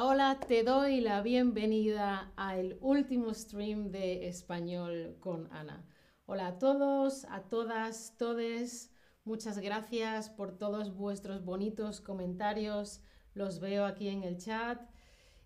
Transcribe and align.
Hola, 0.00 0.40
te 0.40 0.62
doy 0.62 1.00
la 1.00 1.20
bienvenida 1.20 2.32
al 2.36 2.78
último 2.80 3.34
stream 3.34 3.90
de 3.90 4.26
español 4.26 5.16
con 5.20 5.52
Ana. 5.52 5.84
Hola 6.24 6.46
a 6.46 6.58
todos, 6.58 7.26
a 7.26 7.42
todas, 7.42 8.16
todes. 8.16 8.90
Muchas 9.24 9.58
gracias 9.58 10.30
por 10.30 10.56
todos 10.56 10.96
vuestros 10.96 11.44
bonitos 11.44 12.00
comentarios. 12.00 13.02
Los 13.34 13.60
veo 13.60 13.84
aquí 13.84 14.08
en 14.08 14.22
el 14.22 14.38
chat. 14.38 14.80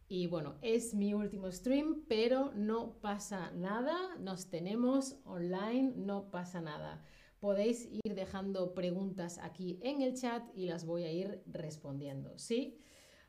Y 0.06 0.28
bueno, 0.28 0.54
es 0.62 0.94
mi 0.94 1.12
último 1.12 1.50
stream, 1.50 2.04
pero 2.06 2.52
no 2.54 3.00
pasa 3.00 3.50
nada. 3.50 3.96
Nos 4.20 4.48
tenemos 4.48 5.16
online, 5.24 5.94
no 5.96 6.30
pasa 6.30 6.60
nada. 6.60 7.02
Podéis 7.40 7.88
ir 7.90 8.14
dejando 8.14 8.74
preguntas 8.74 9.38
aquí 9.38 9.80
en 9.82 10.02
el 10.02 10.14
chat 10.14 10.44
y 10.54 10.66
las 10.66 10.84
voy 10.86 11.02
a 11.02 11.10
ir 11.10 11.42
respondiendo, 11.46 12.38
¿sí? 12.38 12.78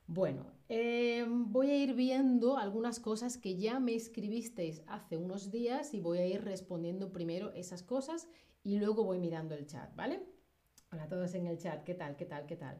Bueno, 0.09 0.45
em, 0.70 1.52
voy 1.52 1.70
a 1.70 1.75
ir 1.75 1.93
viendo 1.93 2.57
algunas 2.57 2.98
cosas 3.02 3.38
que 3.38 3.57
ya 3.57 3.81
me 3.81 3.93
escribisteis 3.93 4.81
hace 4.88 5.17
unos 5.17 5.52
días 5.52 5.93
y 5.93 5.99
voy 5.99 6.20
a 6.20 6.25
ir 6.25 6.45
respondiendo 6.45 7.11
primero 7.11 7.52
esas 7.53 7.84
cosas 7.84 8.29
y 8.63 8.77
luego 8.77 9.03
voy 9.03 9.20
mirando 9.20 9.53
el 9.53 9.65
chat, 9.65 9.93
¿vale? 9.98 10.23
Hola 10.93 11.03
a 11.03 11.07
todos 11.09 11.35
en 11.35 11.45
el 11.45 11.57
chat, 11.57 11.84
¿qué 11.84 11.93
tal? 11.93 12.15
¿Qué 12.15 12.25
tal? 12.25 12.45
¿Qué 12.45 12.55
tal? 12.55 12.79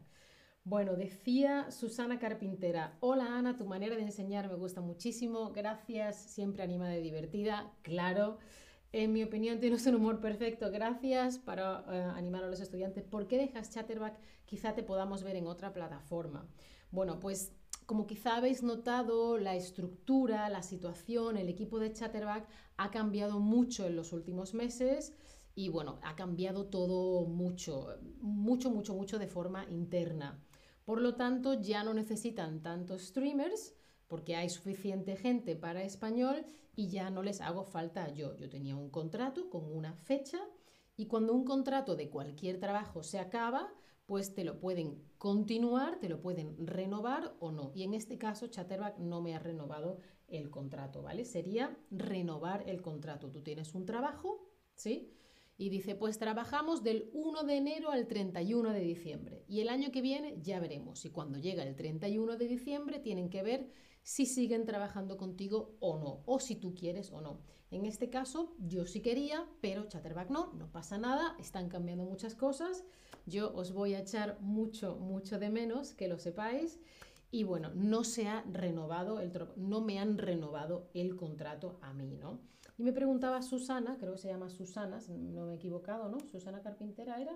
Bueno, 0.64 0.96
decía 0.96 1.70
Susana 1.70 2.18
Carpintera, 2.18 2.98
hola 3.02 3.38
Ana, 3.38 3.58
tu 3.58 3.66
manera 3.66 3.98
de 3.98 4.04
enseñar 4.04 4.48
me 4.48 4.56
gusta 4.56 4.80
muchísimo, 4.80 5.52
gracias, 5.52 6.16
siempre 6.16 6.64
animada 6.64 6.96
y 6.96 7.04
divertida, 7.04 7.74
claro. 7.82 8.38
En 8.94 9.12
mi 9.12 9.22
opinión 9.22 9.60
tienes 9.60 9.86
un 9.86 9.96
humor 9.96 10.22
perfecto, 10.22 10.72
gracias 10.72 11.40
para 11.40 11.84
eh, 11.90 12.02
animar 12.16 12.46
a 12.46 12.48
los 12.48 12.62
estudiantes. 12.62 13.04
¿Por 13.04 13.28
qué 13.28 13.38
dejas 13.38 13.70
Chatterback? 13.70 14.18
Quizá 14.46 14.74
te 14.76 14.84
podamos 14.84 15.24
ver 15.24 15.36
en 15.36 15.48
otra 15.48 15.74
plataforma. 15.74 16.48
Bueno, 16.92 17.20
pues 17.20 17.54
como 17.86 18.06
quizá 18.06 18.36
habéis 18.36 18.64
notado, 18.64 19.38
la 19.38 19.56
estructura, 19.56 20.50
la 20.50 20.62
situación, 20.62 21.38
el 21.38 21.48
equipo 21.48 21.80
de 21.80 21.94
Chatterback 21.94 22.48
ha 22.76 22.92
cambiado 22.92 23.40
mucho 23.40 23.86
en 23.86 23.96
los 23.96 24.12
últimos 24.12 24.54
meses 24.54 25.14
y 25.56 25.70
bueno, 25.70 26.00
ha 26.04 26.16
cambiado 26.16 26.66
todo 26.66 27.26
mucho, 27.26 27.98
mucho, 28.20 28.70
mucho, 28.70 28.94
mucho 28.94 29.20
de 29.20 29.28
forma 29.28 29.66
interna. 29.70 30.44
Por 30.86 31.02
lo 31.02 31.16
tanto, 31.16 31.54
ya 31.62 31.84
no 31.84 31.94
necesitan 31.94 32.62
tantos 32.62 33.08
streamers 33.08 33.74
porque 34.08 34.36
hay 34.36 34.50
suficiente 34.50 35.16
gente 35.16 35.56
para 35.56 35.84
español 35.84 36.46
y 36.76 36.90
ya 36.90 37.10
no 37.10 37.24
les 37.24 37.42
hago 37.42 37.64
falta 37.64 38.10
yo. 38.14 38.36
Yo 38.36 38.50
tenía 38.50 38.76
un 38.76 38.90
contrato 38.90 39.50
con 39.50 39.64
una 39.76 39.94
fecha 39.94 40.40
y 40.96 41.08
cuando 41.08 41.34
un 41.34 41.44
contrato 41.44 41.96
de 41.96 42.10
cualquier 42.10 42.60
trabajo 42.60 43.04
se 43.04 43.20
acaba, 43.20 43.74
pues 44.08 44.34
te 44.34 44.44
lo 44.44 44.60
pueden 44.60 45.04
continuar, 45.18 46.00
te 46.00 46.10
lo 46.10 46.22
pueden 46.22 46.66
renovar 46.66 47.36
o 47.40 47.52
no. 47.52 47.72
Y 47.76 47.84
en 47.84 47.94
este 47.94 48.18
caso, 48.18 48.48
Chatterback 48.48 48.98
no 48.98 49.22
me 49.22 49.36
ha 49.36 49.40
renovado 49.40 50.00
el 50.28 50.50
contrato, 50.50 51.02
¿vale? 51.04 51.26
Sería 51.26 51.78
renovar 51.92 52.64
el 52.68 52.82
contrato. 52.82 53.30
Tú 53.30 53.44
tienes 53.44 53.76
un 53.76 53.86
trabajo, 53.86 54.50
¿sí? 54.76 55.14
Y 55.58 55.70
dice, 55.70 55.96
pues 55.96 56.20
trabajamos 56.20 56.84
del 56.84 57.10
1 57.14 57.44
de 57.44 57.58
enero 57.58 57.90
al 57.90 58.08
31 58.08 58.74
de 58.74 58.82
diciembre. 58.82 59.44
Y 59.48 59.62
el 59.62 59.70
año 59.70 59.92
que 59.92 60.02
viene 60.02 60.38
ya 60.42 60.60
veremos. 60.60 61.04
Y 61.06 61.10
cuando 61.10 61.40
llega 61.40 61.64
el 61.64 61.76
31 61.76 62.38
de 62.38 62.48
diciembre 62.48 63.00
tienen 63.00 63.30
que 63.30 63.42
ver 63.42 63.72
si 64.04 64.26
siguen 64.26 64.66
trabajando 64.66 65.18
contigo 65.18 65.76
o 65.80 65.98
no, 65.98 66.22
o 66.26 66.40
si 66.40 66.56
tú 66.56 66.74
quieres 66.76 67.12
o 67.12 67.22
no. 67.22 67.42
En 67.72 67.86
este 67.86 68.10
caso, 68.10 68.56
yo 68.60 68.86
sí 68.86 69.02
quería, 69.02 69.46
pero 69.60 69.90
Chatterback 69.90 70.30
no, 70.30 70.54
no 70.54 70.72
pasa 70.72 70.98
nada, 70.98 71.36
están 71.40 71.68
cambiando 71.68 72.06
muchas 72.06 72.34
cosas. 72.34 72.86
Yo 73.26 73.54
os 73.54 73.74
voy 73.74 73.94
a 73.96 74.00
echar 74.00 74.40
mucho, 74.40 74.96
mucho 74.96 75.38
de 75.38 75.50
menos, 75.50 75.94
que 75.94 76.08
lo 76.08 76.20
sepáis. 76.20 76.80
Y 77.30 77.44
bueno, 77.44 77.72
no 77.76 78.06
se 78.06 78.30
ha 78.30 78.44
renovado, 78.44 79.20
el 79.20 79.34
no 79.58 79.82
me 79.82 80.00
han 80.00 80.18
renovado 80.18 80.90
el 80.94 81.18
contrato 81.18 81.78
a 81.82 81.92
mí, 81.92 82.16
¿no? 82.16 82.40
Y 82.78 82.84
me 82.84 82.94
preguntaba 82.94 83.42
Susana, 83.42 83.98
creo 84.00 84.14
que 84.14 84.20
se 84.20 84.28
llama 84.28 84.50
Susana, 84.50 85.00
no 85.10 85.48
me 85.48 85.54
he 85.54 85.56
equivocado, 85.56 86.10
¿no? 86.10 86.20
Susana 86.20 86.62
Carpintera 86.62 87.20
era. 87.20 87.36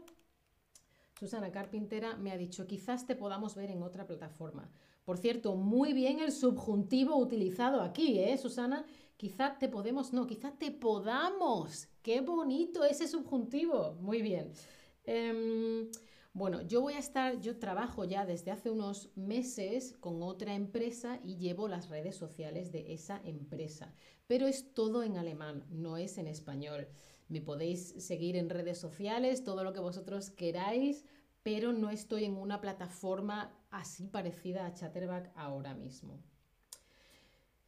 Susana 1.19 1.51
Carpintera 1.51 2.15
me 2.15 2.31
ha 2.31 2.37
dicho, 2.37 2.67
quizás 2.67 3.05
te 3.07 3.15
podamos 3.15 3.55
ver 3.55 3.71
en 3.71 3.81
otra 3.81 4.05
plataforma. 4.05 4.69
Por 5.05 5.17
cierto, 5.17 5.55
muy 5.55 5.93
bien 5.93 6.19
el 6.19 6.31
subjuntivo 6.31 7.15
utilizado 7.17 7.81
aquí, 7.81 8.19
¿eh, 8.19 8.37
Susana? 8.37 8.85
Quizás 9.17 9.57
te 9.59 9.67
podemos, 9.67 10.13
no, 10.13 10.27
quizás 10.27 10.57
te 10.57 10.71
podamos. 10.71 11.87
Qué 12.01 12.21
bonito 12.21 12.83
ese 12.83 13.07
subjuntivo. 13.07 13.93
Muy 13.99 14.21
bien. 14.21 14.51
Em, 15.05 15.89
bueno, 16.33 16.61
yo 16.61 16.81
voy 16.81 16.93
a 16.93 16.99
estar, 16.99 17.41
yo 17.41 17.59
trabajo 17.59 18.05
ya 18.05 18.25
desde 18.25 18.51
hace 18.51 18.69
unos 18.69 19.09
meses 19.15 19.93
con 19.99 20.23
otra 20.23 20.55
empresa 20.55 21.19
y 21.23 21.35
llevo 21.35 21.67
las 21.67 21.89
redes 21.89 22.15
sociales 22.15 22.71
de 22.71 22.93
esa 22.93 23.21
empresa, 23.25 23.93
pero 24.27 24.47
es 24.47 24.73
todo 24.73 25.03
en 25.03 25.17
alemán, 25.17 25.65
no 25.69 25.97
es 25.97 26.17
en 26.17 26.27
español. 26.27 26.87
Me 27.27 27.41
podéis 27.41 27.95
seguir 27.97 28.37
en 28.37 28.49
redes 28.49 28.77
sociales, 28.77 29.43
todo 29.43 29.63
lo 29.63 29.73
que 29.73 29.81
vosotros 29.81 30.29
queráis, 30.29 31.05
pero 31.43 31.73
no 31.73 31.89
estoy 31.89 32.25
en 32.25 32.37
una 32.37 32.61
plataforma 32.61 33.53
así 33.69 34.07
parecida 34.07 34.65
a 34.65 34.73
Chatterback 34.73 35.31
ahora 35.35 35.73
mismo. 35.73 36.21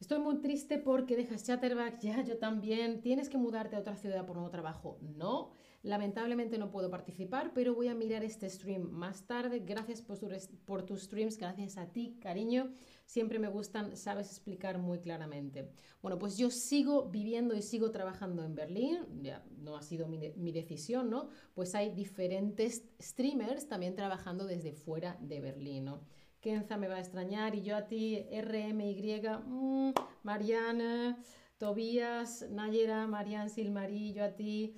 Estoy 0.00 0.18
muy 0.18 0.40
triste 0.40 0.78
porque 0.78 1.16
dejas 1.16 1.44
Chatterback, 1.44 1.98
ya 2.02 2.22
yo 2.22 2.38
también. 2.38 3.00
¿Tienes 3.00 3.28
que 3.28 3.38
mudarte 3.38 3.76
a 3.76 3.80
otra 3.80 3.96
ciudad 3.96 4.26
por 4.26 4.36
nuevo 4.36 4.50
trabajo? 4.50 4.98
No. 5.00 5.52
Lamentablemente 5.84 6.56
no 6.56 6.70
puedo 6.70 6.88
participar, 6.90 7.52
pero 7.52 7.74
voy 7.74 7.88
a 7.88 7.94
mirar 7.94 8.24
este 8.24 8.48
stream 8.48 8.90
más 8.90 9.26
tarde. 9.26 9.58
Gracias 9.58 10.00
por, 10.00 10.82
tus 10.82 11.02
streams, 11.02 11.36
gracias 11.36 11.76
a 11.76 11.92
ti, 11.92 12.16
cariño. 12.22 12.70
Siempre 13.04 13.38
me 13.38 13.48
gustan, 13.48 13.94
sabes 13.94 14.30
explicar 14.30 14.78
muy 14.78 15.00
claramente. 15.00 15.68
Bueno, 16.00 16.18
pues 16.18 16.38
yo 16.38 16.48
sigo 16.48 17.10
viviendo 17.10 17.54
y 17.54 17.60
sigo 17.60 17.90
trabajando 17.90 18.42
en 18.44 18.54
Berlín, 18.54 19.00
ya 19.20 19.44
no 19.58 19.76
ha 19.76 19.82
sido 19.82 20.08
mi, 20.08 20.52
decisión, 20.52 21.10
¿no? 21.10 21.28
Pues 21.52 21.74
hay 21.74 21.90
diferentes 21.90 22.82
streamers 22.98 23.68
también 23.68 23.94
trabajando 23.94 24.46
desde 24.46 24.72
fuera 24.72 25.18
de 25.20 25.42
Berlín, 25.42 25.84
¿no? 25.84 26.00
Kenza 26.40 26.78
me 26.78 26.88
va 26.88 26.96
a 26.96 27.00
extrañar 27.00 27.54
y 27.54 27.60
yo 27.60 27.76
a 27.76 27.88
ti, 27.88 28.24
RMY, 28.32 29.20
mmm, 29.46 29.90
Mariana, 30.22 31.18
Tobías, 31.58 32.48
Nayera, 32.50 33.06
Marian 33.06 33.50
Silmarí, 33.50 34.14
yo 34.14 34.24
a 34.24 34.34
ti. 34.34 34.74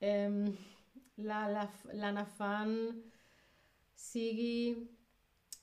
Em, 0.00 0.56
la, 1.16 1.48
la, 1.48 1.70
Lana 1.92 2.24
Fan, 2.24 3.02
Sigi, 3.94 4.88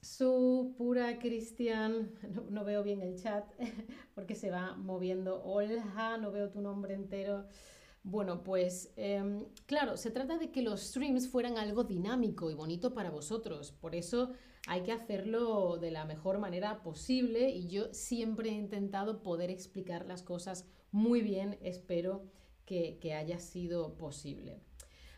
Su, 0.01 0.75
Pura, 0.77 1.17
Cristian, 1.19 2.13
no, 2.49 2.63
veo 2.63 2.83
bien 2.83 3.01
el 3.01 3.21
chat 3.21 3.45
porque 4.15 4.35
se 4.35 4.51
va 4.51 4.75
moviendo. 4.75 5.43
Olja, 5.43 6.17
no 6.17 6.31
veo 6.31 6.49
tu 6.49 6.61
nombre 6.61 6.93
entero. 6.93 7.47
Bueno, 8.03 8.43
pues 8.43 8.93
em, 8.95 9.43
claro, 9.65 9.97
se 9.97 10.11
trata 10.11 10.37
de 10.37 10.51
que 10.51 10.61
los 10.61 10.81
streams 10.81 11.27
fueran 11.27 11.57
algo 11.57 11.83
dinámico 11.83 12.49
y 12.49 12.53
bonito 12.53 12.93
para 12.93 13.09
vosotros. 13.09 13.71
Por 13.73 13.95
eso 13.95 14.31
hay 14.67 14.83
que 14.83 14.93
hacerlo 14.93 15.77
de 15.77 15.91
la 15.91 16.05
mejor 16.05 16.37
manera 16.39 16.83
posible 16.83 17.49
y 17.49 17.67
yo 17.67 17.93
siempre 17.93 18.49
he 18.49 18.53
intentado 18.53 19.23
poder 19.23 19.49
explicar 19.49 20.05
las 20.05 20.23
cosas 20.23 20.65
muy 20.91 21.21
bien. 21.21 21.57
Espero 21.61 22.23
que, 22.67 23.13
haya 23.13 23.39
sido 23.39 23.97
posible. 23.97 24.59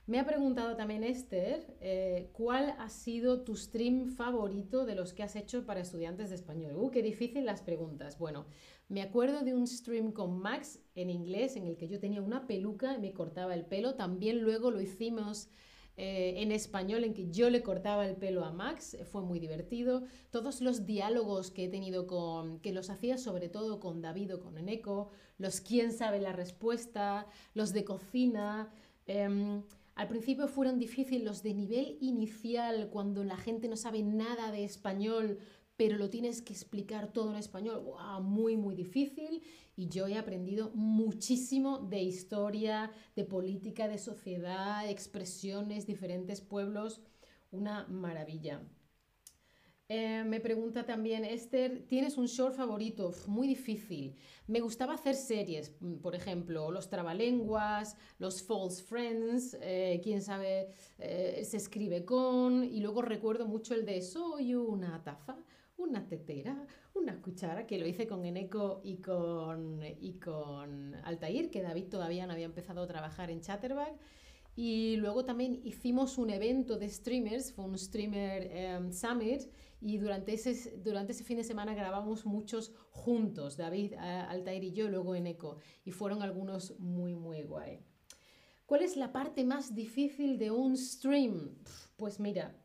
Me 0.05 0.19
ha 0.19 0.25
preguntado 0.25 0.75
también 0.75 1.03
Esther, 1.03 1.77
eh, 1.81 2.29
¿cuál 2.33 2.75
ha 2.79 2.89
sido 2.89 3.43
tu 3.43 3.55
stream 3.55 4.07
favorito 4.07 4.85
de 4.85 4.95
los 4.95 5.13
que 5.13 5.23
has 5.23 5.35
hecho 5.35 5.65
para 5.65 5.81
estudiantes 5.81 6.29
de 6.29 6.35
español? 6.35 6.77
Uh, 6.77 6.89
qué 6.89 7.03
difícil 7.03 7.45
las 7.45 7.61
preguntas. 7.61 8.17
Bueno, 8.17 8.45
me 8.87 9.01
acuerdo 9.01 9.41
de 9.41 9.53
un 9.53 9.67
stream 9.67 10.11
con 10.11 10.39
Max 10.39 10.79
en 10.95 11.09
inglés 11.09 11.55
en 11.57 11.65
el 11.65 11.75
que 11.75 11.87
yo 11.87 11.99
tenía 11.99 12.21
una 12.21 12.47
peluca 12.47 12.95
y 12.95 12.99
me 12.99 13.13
cortaba 13.13 13.53
el 13.53 13.65
pelo. 13.65 13.95
También 13.95 14.41
luego 14.41 14.71
lo 14.71 14.81
hicimos 14.81 15.49
eh, 16.01 16.41
en 16.41 16.53
español 16.53 17.03
en 17.03 17.13
que 17.13 17.29
yo 17.29 17.49
le 17.49 17.61
cortaba 17.61 18.07
el 18.07 18.15
pelo 18.15 18.45
a 18.45 18.53
Max, 18.53 18.95
fue 19.11 19.21
muy 19.21 19.37
divertido. 19.37 20.03
Todos 20.31 20.61
los 20.61 20.85
diálogos 20.85 21.51
que 21.51 21.65
he 21.65 21.67
tenido 21.67 22.07
con, 22.07 22.61
que 22.61 22.71
los 22.71 22.89
hacía 22.89 23.17
sobre 23.17 23.49
todo 23.49 23.81
con 23.81 24.01
David 24.01 24.35
o 24.35 24.39
con 24.39 24.57
Eneco, 24.57 25.09
los 25.37 25.59
quién 25.59 25.91
sabe 25.91 26.21
la 26.21 26.31
respuesta, 26.31 27.27
los 27.53 27.73
de 27.73 27.83
cocina. 27.83 28.71
Em, 29.07 29.61
al 29.95 30.07
principio 30.07 30.47
fueron 30.47 30.79
difíciles 30.79 31.21
los 31.21 31.43
de 31.43 31.53
nivel 31.53 31.97
inicial, 31.99 32.87
cuando 32.89 33.25
la 33.25 33.35
gente 33.35 33.67
no 33.67 33.75
sabe 33.75 34.01
nada 34.01 34.53
de 34.53 34.63
español, 34.63 35.39
pero 35.79 35.97
lo 35.97 36.09
tienes 36.09 36.41
que 36.41 36.51
explicar 36.51 37.13
todo 37.13 37.31
en 37.31 37.37
español, 37.37 37.81
muy, 38.21 38.57
muy 38.57 38.75
difícil. 38.75 39.41
Y 39.77 39.87
yo 39.87 40.07
he 40.07 40.17
aprendido 40.17 40.71
muchísimo 40.75 41.77
de 41.77 42.01
historia, 42.01 42.91
de 43.15 43.23
política, 43.23 43.87
de 43.87 43.97
sociedad, 43.97 44.89
expresiones, 44.89 45.87
diferentes 45.87 46.41
pueblos, 46.41 46.99
una 47.51 47.87
maravilla. 47.87 48.61
Eh, 49.87 50.25
me 50.25 50.41
pregunta 50.41 50.85
también 50.85 51.23
Esther, 51.23 51.87
¿tienes 51.87 52.17
un 52.17 52.25
short 52.25 52.55
favorito? 52.55 53.13
muy 53.27 53.47
difícil. 53.47 54.17
Me 54.47 54.59
gustaba 54.59 54.95
hacer 54.95 55.15
series, 55.15 55.77
mm, 55.79 55.99
por 55.99 56.13
ejemplo, 56.13 56.71
los 56.71 56.89
trabalenguas, 56.89 57.95
los 58.17 58.43
false 58.43 58.83
friends, 58.83 59.57
eh, 59.61 60.01
quién 60.03 60.21
sabe, 60.21 60.67
eh, 60.97 61.41
se 61.45 61.55
escribe 61.55 62.03
con, 62.03 62.65
y 62.65 62.81
luego 62.81 63.01
recuerdo 63.01 63.47
mucho 63.47 63.73
el 63.73 63.85
de 63.85 64.01
soy 64.01 64.55
una 64.55 65.01
taza 65.03 65.37
una 65.79 66.07
tetera, 66.07 66.67
una 66.93 67.21
cuchara, 67.21 67.65
que 67.65 67.79
lo 67.79 67.87
hice 67.87 68.05
con 68.05 68.25
Eneco 68.25 68.81
y 68.83 68.97
con, 68.97 69.81
y 69.99 70.19
con 70.19 70.93
Altair, 71.03 71.49
que 71.49 71.61
David 71.61 71.85
todavía 71.89 72.27
no 72.27 72.33
había 72.33 72.45
empezado 72.45 72.83
a 72.83 72.87
trabajar 72.87 73.31
en 73.31 73.41
Chatterbag. 73.41 73.97
Y 74.55 74.97
luego 74.97 75.23
también 75.23 75.61
hicimos 75.63 76.17
un 76.17 76.29
evento 76.29 76.77
de 76.77 76.89
streamers, 76.89 77.53
fue 77.53 77.65
un 77.65 77.77
streamer 77.77 78.49
em, 78.51 78.91
summit, 78.91 79.43
y 79.79 79.97
durante 79.97 80.33
ese, 80.33 80.77
durante 80.77 81.13
ese 81.13 81.23
fin 81.23 81.37
de 81.37 81.45
semana 81.45 81.73
grabamos 81.73 82.25
muchos 82.25 82.73
juntos, 82.91 83.55
David, 83.55 83.93
Altair 83.93 84.63
y 84.65 84.73
yo, 84.73 84.89
luego 84.89 85.15
en 85.15 85.27
Eco, 85.27 85.59
y 85.85 85.91
fueron 85.91 86.21
algunos 86.21 86.77
muy, 86.79 87.15
muy 87.15 87.43
guay. 87.43 87.79
¿Cuál 88.65 88.83
es 88.83 88.97
la 88.97 89.13
parte 89.13 89.45
más 89.45 89.73
difícil 89.73 90.37
de 90.37 90.51
un 90.51 90.75
stream? 90.75 91.55
Pues 91.95 92.19
mira, 92.19 92.58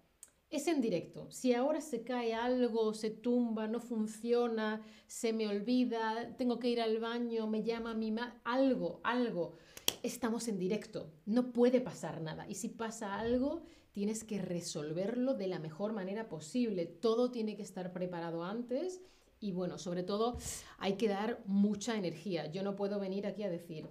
es 0.56 0.68
en 0.68 0.80
directo. 0.80 1.30
Si 1.30 1.52
ahora 1.52 1.80
se 1.80 2.02
cae 2.02 2.34
algo, 2.34 2.94
se 2.94 3.10
tumba, 3.10 3.66
no 3.68 3.80
funciona, 3.80 4.82
se 5.06 5.32
me 5.32 5.48
olvida, 5.48 6.36
tengo 6.36 6.58
que 6.58 6.68
ir 6.68 6.80
al 6.80 6.98
baño, 6.98 7.46
me 7.46 7.62
llama 7.62 7.94
mi 7.94 8.12
madre, 8.12 8.34
algo, 8.44 9.00
algo 9.04 9.56
estamos 10.04 10.48
en 10.48 10.58
directo, 10.58 11.10
no 11.24 11.50
puede 11.50 11.80
pasar 11.80 12.20
nada. 12.20 12.46
Y 12.46 12.56
si 12.56 12.68
pasa 12.68 13.18
algo, 13.18 13.64
tienes 13.92 14.22
que 14.22 14.40
resolverlo 14.40 15.32
de 15.32 15.46
la 15.46 15.58
mejor 15.58 15.94
manera 15.94 16.28
posible. 16.28 16.84
Todo 16.84 17.30
tiene 17.30 17.56
que 17.56 17.62
estar 17.62 17.90
preparado 17.92 18.44
antes 18.44 19.00
y 19.40 19.52
bueno, 19.52 19.78
sobre 19.78 20.02
todo 20.02 20.36
hay 20.78 20.96
que 20.96 21.08
dar 21.08 21.42
mucha 21.46 21.96
energía. 21.96 22.46
Yo 22.52 22.62
no 22.62 22.76
puedo 22.76 23.00
venir 23.00 23.26
aquí 23.26 23.44
a 23.44 23.50
decir, 23.50 23.88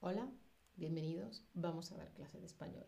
hola, 0.00 0.32
bienvenidos, 0.74 1.44
vamos 1.52 1.92
a 1.92 1.96
dar 1.98 2.12
clase 2.14 2.40
de 2.40 2.46
español. 2.46 2.86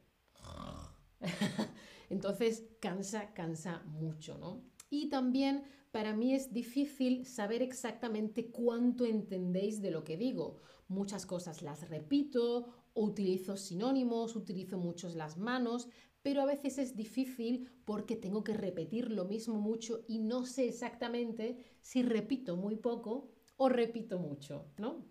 Entonces 2.11 2.65
cansa, 2.81 3.33
cansa 3.35 3.83
mucho, 3.87 4.39
¿no? 4.39 4.63
Y 4.91 5.09
también 5.09 5.65
para 5.91 6.15
mí 6.15 6.35
es 6.35 6.53
difícil 6.53 7.27
saber 7.27 7.63
exactamente 7.63 8.51
cuánto 8.51 9.05
entendéis 9.05 9.81
de 9.81 9.91
lo 9.91 10.05
que 10.05 10.17
digo 10.17 10.61
muchas 10.89 11.27
cosas 11.27 11.63
las 11.63 11.89
repito, 11.89 12.69
utilizo 12.95 13.57
sinónimos, 13.57 14.37
utilizo 14.37 14.79
muchos 14.79 15.15
las 15.15 15.37
manos, 15.37 15.89
pero 16.23 16.43
a 16.43 16.47
veces 16.47 16.79
es 16.79 16.97
difícil 16.97 17.71
porque 17.85 18.17
tengo 18.17 18.45
que 18.45 18.55
repetir 18.55 19.11
lo 19.11 19.25
mismo 19.25 19.57
mucho 19.61 20.05
y 20.09 20.19
no 20.19 20.47
sé 20.47 20.69
exactamente 20.69 21.59
si 21.81 22.03
repito 22.03 22.57
muy 22.57 22.77
poco 22.77 23.31
o 23.57 23.69
repito 23.69 24.19
mucho, 24.19 24.67
¿no? 24.79 25.05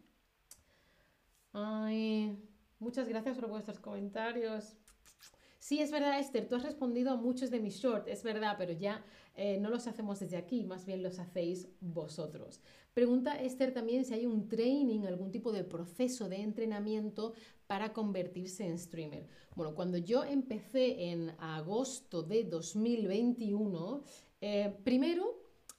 Ay, 1.51 2.35
muchas 2.79 3.07
gracias 3.07 3.37
por 3.37 3.49
vuestros 3.49 3.79
comentarios. 3.79 4.75
Sí, 5.63 5.79
es 5.79 5.91
verdad, 5.91 6.19
Esther, 6.19 6.49
tú 6.49 6.55
has 6.55 6.63
respondido 6.63 7.11
a 7.11 7.15
muchos 7.15 7.49
de 7.49 7.61
mis 7.61 7.77
shorts, 7.77 8.09
es 8.09 8.21
verdad, 8.21 8.55
pero 8.57 8.73
ya 8.73 9.01
eh, 9.33 9.57
no 9.61 9.69
los 9.69 9.87
hacemos 9.87 10.19
desde 10.19 10.35
aquí, 10.35 10.65
más 10.65 10.85
bien 10.85 11.01
los 11.01 11.19
hacéis 11.19 11.69
vosotros. 11.79 12.59
Pregunta 12.93 13.39
Esther 13.41 13.73
también 13.73 14.03
si 14.03 14.13
hay 14.13 14.25
un 14.25 14.49
training, 14.49 15.05
algún 15.05 15.31
tipo 15.31 15.53
de 15.53 15.63
proceso 15.63 16.27
de 16.27 16.41
entrenamiento 16.41 17.31
para 17.65 17.93
convertirse 17.93 18.67
en 18.67 18.77
streamer. 18.77 19.25
Bueno, 19.55 19.73
cuando 19.73 19.97
yo 19.97 20.25
empecé 20.25 21.11
en 21.11 21.29
agosto 21.39 22.23
de 22.23 22.43
2021, 22.43 24.03
eh, 24.41 24.75
primero 24.83 25.33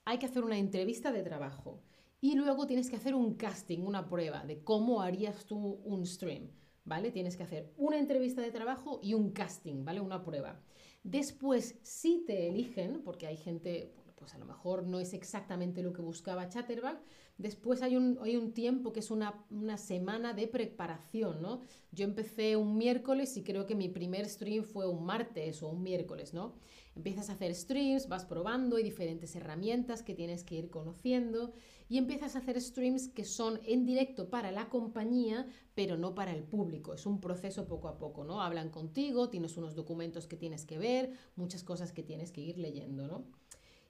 hay 0.07 0.17
que 0.17 0.25
hacer 0.25 0.45
una 0.45 0.57
entrevista 0.57 1.13
de 1.13 1.23
trabajo 1.23 1.83
y 2.23 2.37
luego 2.37 2.67
tienes 2.67 2.89
que 2.89 2.97
hacer 2.97 3.15
un 3.15 3.35
casting, 3.35 3.81
una 3.81 4.09
prueba 4.09 4.47
de 4.47 4.65
cómo 4.65 5.03
harías 5.03 5.45
tú 5.45 5.83
un 5.85 6.07
stream, 6.07 6.49
¿vale? 6.85 7.11
Tienes 7.11 7.37
que 7.37 7.43
hacer 7.43 7.73
una 7.77 7.99
entrevista 7.99 8.43
de 8.43 8.51
trabajo 8.51 9.01
y 9.03 9.15
un 9.15 9.31
casting, 9.31 9.85
¿vale? 9.85 10.01
Una 10.01 10.23
prueba. 10.23 10.61
Después, 11.03 11.79
si 11.83 12.25
te 12.27 12.49
eligen, 12.49 13.03
porque 13.03 13.27
hay 13.27 13.37
gente, 13.37 13.93
pues 14.25 14.35
a 14.35 14.39
lo 14.39 14.47
mejor 14.47 14.87
no 14.87 15.01
es 15.01 15.13
exactamente 15.13 15.83
lo 15.83 15.93
que 15.93 16.01
buscaba 16.01 16.49
Chatterbug. 16.49 16.97
Después 17.37 17.83
hay 17.83 17.97
un, 17.97 18.19
hay 18.23 18.37
un 18.37 18.55
tiempo 18.55 18.91
que 18.91 19.01
es 19.01 19.11
una, 19.11 19.45
una, 19.51 19.77
semana 19.77 20.33
de 20.33 20.49
preparación, 20.49 21.43
¿no? 21.43 21.61
Yo 21.93 22.05
empecé 22.07 22.57
un 22.57 22.79
miércoles 22.79 23.37
y 23.37 23.43
creo 23.43 23.67
que 23.67 23.75
mi 23.75 23.91
primer 23.91 24.27
stream 24.27 24.65
fue 24.65 24.89
un 24.89 25.05
martes 25.05 25.63
o 25.63 25.69
un 25.69 25.83
miércoles, 25.83 26.33
¿no? 26.33 26.55
Empiezas 26.97 27.29
a 27.29 27.35
hacer 27.35 27.55
streams, 27.55 28.09
vas 28.09 28.25
probando, 28.25 28.77
hay 28.77 28.83
diferentes 28.85 29.37
herramientas 29.37 30.03
que 30.03 30.15
tienes 30.15 30.43
que 30.43 30.55
ir 30.55 30.71
conociendo 30.71 31.53
y 31.89 31.99
empiezas 31.99 32.35
a 32.35 32.39
hacer 32.39 32.61
streams 32.61 33.09
que 33.09 33.25
son 33.25 33.61
en 33.67 33.85
directo 33.85 34.31
para 34.31 34.53
la 34.53 34.69
compañía, 34.69 35.47
pero 35.75 35.99
no 35.99 36.15
para 36.15 36.33
el 36.33 36.45
público. 36.45 36.95
Es 36.95 37.05
un 37.05 37.21
proceso 37.21 37.67
poco 37.67 37.89
a 37.89 37.99
poco, 37.99 38.25
¿no? 38.25 38.41
Hablan 38.41 38.71
contigo, 38.71 39.29
tienes 39.29 39.57
unos 39.57 39.75
documentos 39.75 40.27
que 40.27 40.37
tienes 40.37 40.65
que 40.65 40.79
ver, 40.79 41.13
muchas 41.37 41.63
cosas 41.63 41.93
que 41.93 42.03
tienes 42.03 42.31
que 42.33 42.41
ir 42.41 42.59
leyendo, 42.59 43.07
¿no? 43.07 43.25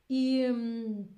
Y 0.08 0.42
em, 0.42 1.08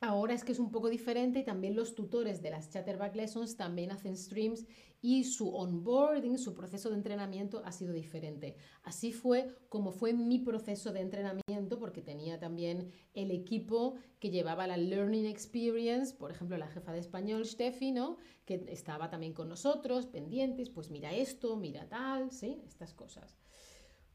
ahora 0.00 0.34
es 0.34 0.44
que 0.44 0.52
es 0.52 0.58
un 0.58 0.70
poco 0.70 0.88
diferente 0.88 1.38
y 1.38 1.44
también 1.44 1.76
los 1.76 1.94
tutores 1.94 2.42
de 2.42 2.50
las 2.50 2.70
Chatterback 2.70 3.14
Lessons 3.14 3.56
también 3.56 3.90
hacen 3.90 4.16
streams 4.16 4.66
y 5.00 5.24
su 5.24 5.54
onboarding, 5.54 6.38
su 6.38 6.54
proceso 6.54 6.88
de 6.88 6.96
entrenamiento 6.96 7.62
ha 7.64 7.72
sido 7.72 7.92
diferente. 7.92 8.56
Así 8.82 9.12
fue 9.12 9.54
como 9.68 9.92
fue 9.92 10.14
mi 10.14 10.38
proceso 10.38 10.92
de 10.92 11.00
entrenamiento 11.00 11.78
porque 11.78 12.00
tenía 12.00 12.38
también 12.38 12.90
el 13.12 13.30
equipo 13.30 13.96
que 14.18 14.30
llevaba 14.30 14.66
la 14.66 14.78
Learning 14.78 15.26
Experience, 15.26 16.14
por 16.14 16.30
ejemplo, 16.30 16.56
la 16.56 16.68
jefa 16.68 16.92
de 16.92 17.00
español, 17.00 17.44
Steffi, 17.44 17.92
¿no? 17.92 18.16
que 18.44 18.64
estaba 18.68 19.10
también 19.10 19.32
con 19.32 19.48
nosotros, 19.48 20.06
pendientes, 20.06 20.70
pues 20.70 20.90
mira 20.90 21.12
esto, 21.12 21.56
mira 21.56 21.88
tal, 21.88 22.30
¿sí? 22.30 22.62
Estas 22.66 22.92
cosas. 22.92 23.36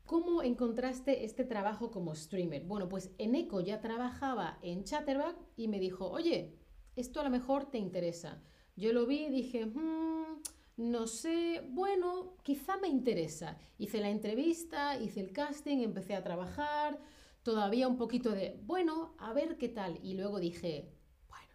¿Cómo 0.09 0.41
encontraste 0.41 1.23
este 1.23 1.45
trabajo 1.45 1.91
como 1.91 2.15
streamer? 2.15 2.63
Bueno, 2.63 2.89
pues 2.89 3.11
Eneco 3.19 3.61
ya 3.61 3.79
trabajaba 3.79 4.57
en 4.63 4.83
Chatterback 4.83 5.37
y 5.55 5.67
me 5.67 5.79
dijo, 5.79 6.09
oye, 6.09 6.57
esto 6.95 7.19
a 7.19 7.25
lo 7.25 7.29
mejor 7.29 7.69
te 7.69 7.77
interesa. 7.77 8.41
Yo 8.75 8.91
lo 8.91 9.05
vi 9.05 9.25
y 9.25 9.29
dije, 9.29 9.67
hmm, 9.67 10.41
no 10.77 11.05
sé, 11.05 11.63
bueno, 11.69 12.37
quizá 12.41 12.77
me 12.77 12.87
interesa. 12.87 13.59
Hice 13.77 14.01
la 14.01 14.09
entrevista, 14.09 14.99
hice 14.99 15.19
el 15.19 15.31
casting, 15.31 15.83
empecé 15.83 16.15
a 16.15 16.23
trabajar, 16.23 16.99
todavía 17.43 17.87
un 17.87 17.97
poquito 17.97 18.31
de, 18.31 18.59
bueno, 18.63 19.13
a 19.19 19.31
ver 19.33 19.59
qué 19.59 19.69
tal. 19.69 19.99
Y 20.01 20.15
luego 20.15 20.39
dije, 20.39 20.91
bueno, 21.27 21.53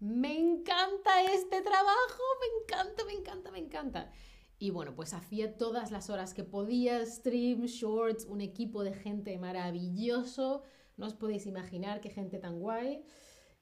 me 0.00 0.38
encanta 0.38 1.22
este 1.34 1.60
trabajo, 1.60 2.22
me 2.40 2.62
encanta, 2.62 3.04
me 3.04 3.12
encanta, 3.12 3.50
me 3.50 3.58
encanta. 3.58 4.10
Y 4.58 4.70
bueno, 4.70 4.94
pues 4.94 5.14
hacía 5.14 5.56
todas 5.56 5.90
las 5.90 6.10
horas 6.10 6.34
que 6.34 6.44
podía, 6.44 7.04
stream, 7.04 7.66
shorts, 7.66 8.24
un 8.26 8.40
equipo 8.40 8.84
de 8.84 8.94
gente 8.94 9.36
maravilloso. 9.38 10.62
No 10.96 11.06
os 11.06 11.14
podéis 11.14 11.46
imaginar 11.46 12.00
qué 12.00 12.10
gente 12.10 12.38
tan 12.38 12.60
guay. 12.60 13.04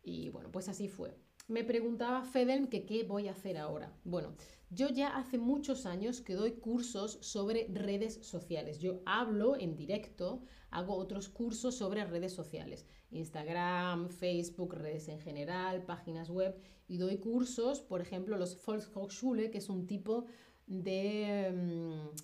Y 0.02 0.30
bueno, 0.30 0.50
pues 0.50 0.68
así 0.68 0.88
fue. 0.88 1.16
Me 1.48 1.64
preguntaba 1.64 2.24
Fedem 2.24 2.68
que 2.68 2.86
qué 2.86 3.02
voy 3.04 3.28
a 3.28 3.32
hacer 3.32 3.58
ahora. 3.58 3.92
Bueno, 4.04 4.36
yo 4.70 4.88
ya 4.88 5.08
hace 5.08 5.38
muchos 5.38 5.86
años 5.86 6.20
que 6.20 6.34
doy 6.34 6.52
cursos 6.52 7.18
sobre 7.20 7.66
redes 7.68 8.20
sociales. 8.22 8.78
Yo 8.78 9.02
hablo 9.04 9.56
en 9.58 9.74
directo, 9.74 10.44
hago 10.70 10.94
otros 10.96 11.28
cursos 11.28 11.76
sobre 11.76 12.04
redes 12.04 12.32
sociales. 12.32 12.86
Instagram, 13.10 14.08
Facebook, 14.08 14.74
redes 14.74 15.08
en 15.08 15.20
general, 15.20 15.84
páginas 15.84 16.30
web. 16.30 16.56
Y 16.88 16.96
doy 16.98 17.18
cursos, 17.18 17.80
por 17.80 18.00
ejemplo, 18.00 18.38
los 18.38 18.58
Volkshochschule, 18.64 19.50
que 19.50 19.58
es 19.58 19.68
un 19.68 19.86
tipo 19.86 20.26
de... 20.72 21.52
Mm, 21.52 22.16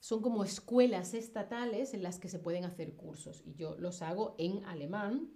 son 0.00 0.22
como 0.22 0.44
escuelas 0.44 1.14
estatales 1.14 1.92
en 1.92 2.02
las 2.02 2.18
que 2.20 2.28
se 2.28 2.38
pueden 2.38 2.64
hacer 2.64 2.94
cursos. 2.94 3.42
Y 3.44 3.54
yo 3.54 3.76
los 3.76 4.02
hago 4.02 4.36
en 4.38 4.64
alemán. 4.64 5.32